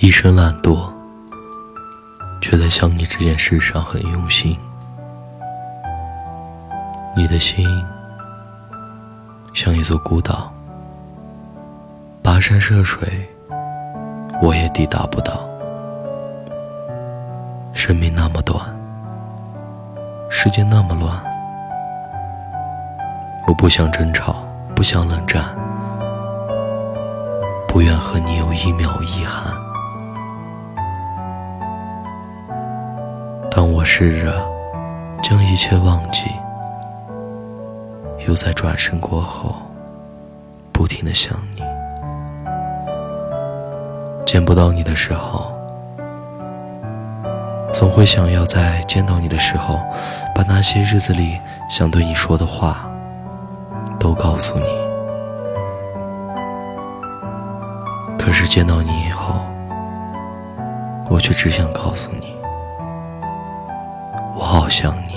[0.00, 0.88] 一生懒惰，
[2.40, 4.56] 却在想你这件事上很用心。
[7.16, 7.66] 你的心
[9.52, 10.52] 像一座孤岛，
[12.22, 13.28] 跋山涉水，
[14.40, 15.40] 我也抵达不到。
[17.74, 18.64] 生命那么短，
[20.30, 21.20] 世界那么乱，
[23.48, 24.36] 我不想争吵，
[24.76, 25.44] 不想冷战，
[27.66, 29.52] 不愿和你有一秒遗憾。
[33.58, 34.40] 当我试着
[35.20, 36.26] 将一切忘记，
[38.24, 39.52] 又在转身过后，
[40.72, 41.62] 不停的想你。
[44.24, 45.52] 见不到你的时候，
[47.72, 49.80] 总会想要在见到你的时候，
[50.32, 51.36] 把那些日子里
[51.68, 52.88] 想对你说的话，
[53.98, 54.66] 都告诉你。
[58.16, 59.34] 可是见到你以后，
[61.10, 62.37] 我却只想告诉你。
[64.50, 65.12] 好想你，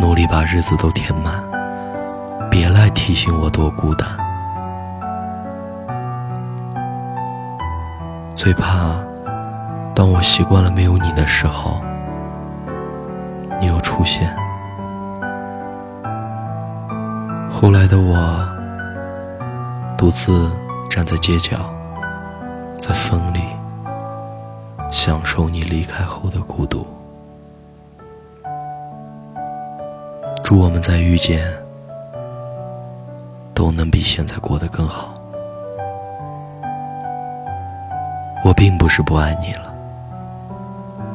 [0.00, 1.42] 努力把日子都填满，
[2.48, 4.08] 别来提醒我多孤单。
[8.36, 8.94] 最怕，
[9.96, 11.82] 当我习惯了没有你的时候，
[13.60, 14.32] 你又出现。
[17.50, 18.16] 后来的我，
[19.98, 20.52] 独自
[20.88, 21.56] 站在街角，
[22.80, 23.40] 在风里。
[24.94, 26.86] 享受你离开后的孤独。
[30.44, 31.44] 祝我们在遇见，
[33.52, 35.12] 都能比现在过得更好。
[38.44, 39.74] 我并不是不爱你了，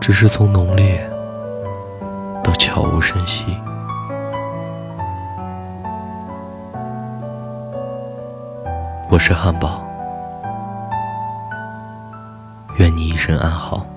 [0.00, 1.06] 只是从浓烈
[2.42, 3.44] 到悄无声息。
[9.10, 9.85] 我是汉堡。
[12.78, 13.95] 愿你一生安好。